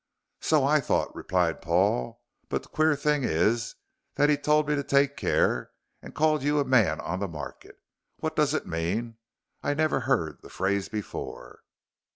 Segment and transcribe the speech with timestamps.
[0.39, 3.75] "So I thought," replied Paul, "but the queer thing is
[4.15, 5.69] that he told me to take care,
[6.01, 7.75] and called you a man on the market.
[8.17, 9.17] What does it mean?
[9.61, 11.61] I never heard the phrase before."